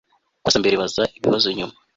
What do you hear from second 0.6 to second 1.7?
mbere baza ibibazo